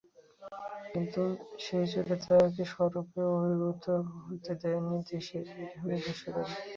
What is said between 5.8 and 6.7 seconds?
হয়ে বিশ্বকাপে।